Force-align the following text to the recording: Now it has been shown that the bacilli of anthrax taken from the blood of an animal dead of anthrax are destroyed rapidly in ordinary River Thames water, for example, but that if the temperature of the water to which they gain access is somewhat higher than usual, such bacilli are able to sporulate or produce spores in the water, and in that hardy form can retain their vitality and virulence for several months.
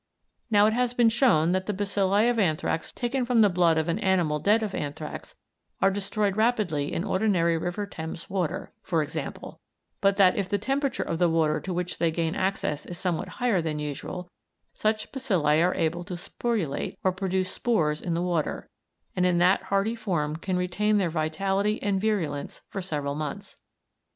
Now 0.49 0.65
it 0.65 0.73
has 0.73 0.95
been 0.95 1.09
shown 1.09 1.51
that 1.51 1.67
the 1.67 1.75
bacilli 1.75 2.27
of 2.27 2.39
anthrax 2.39 2.91
taken 2.91 3.23
from 3.23 3.41
the 3.41 3.51
blood 3.51 3.77
of 3.77 3.87
an 3.87 3.99
animal 3.99 4.39
dead 4.39 4.63
of 4.63 4.73
anthrax 4.73 5.35
are 5.79 5.91
destroyed 5.91 6.35
rapidly 6.35 6.91
in 6.91 7.03
ordinary 7.03 7.55
River 7.55 7.85
Thames 7.85 8.27
water, 8.27 8.73
for 8.81 9.03
example, 9.03 9.59
but 10.01 10.15
that 10.17 10.35
if 10.35 10.49
the 10.49 10.57
temperature 10.57 11.03
of 11.03 11.19
the 11.19 11.29
water 11.29 11.59
to 11.61 11.71
which 11.71 11.99
they 11.99 12.09
gain 12.09 12.33
access 12.33 12.83
is 12.87 12.97
somewhat 12.97 13.27
higher 13.37 13.61
than 13.61 13.77
usual, 13.77 14.31
such 14.73 15.11
bacilli 15.11 15.61
are 15.61 15.75
able 15.75 16.03
to 16.05 16.15
sporulate 16.15 16.97
or 17.03 17.11
produce 17.11 17.51
spores 17.51 18.01
in 18.01 18.15
the 18.15 18.23
water, 18.23 18.71
and 19.15 19.23
in 19.27 19.37
that 19.37 19.61
hardy 19.65 19.93
form 19.93 20.35
can 20.35 20.57
retain 20.57 20.97
their 20.97 21.11
vitality 21.11 21.79
and 21.83 22.01
virulence 22.01 22.61
for 22.71 22.81
several 22.81 23.13
months. 23.13 23.57